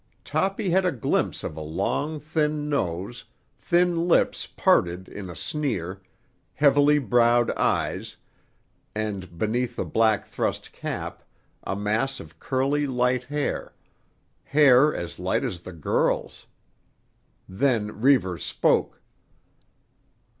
Toppy 0.25 0.71
had 0.71 0.83
a 0.83 0.91
glimpse 0.91 1.43
of 1.43 1.55
a 1.55 1.61
long, 1.61 2.19
thin 2.19 2.67
nose, 2.67 3.25
thin 3.59 4.07
lips 4.07 4.47
parted 4.47 5.07
in 5.07 5.29
a 5.29 5.35
sneer, 5.35 6.01
heavily 6.55 6.97
browed 6.97 7.51
eyes, 7.51 8.15
and, 8.95 9.37
beneath 9.37 9.75
the 9.75 9.85
back 9.85 10.25
thrust 10.25 10.71
cap, 10.71 11.21
a 11.63 11.75
mass 11.75 12.19
of 12.19 12.39
curly 12.39 12.87
light 12.87 13.25
hair—hair 13.25 14.95
as 14.95 15.19
light 15.19 15.43
as 15.43 15.59
the 15.59 15.71
girl's! 15.73 16.47
Then 17.47 18.01
Reivers 18.01 18.43
spoke. 18.43 19.03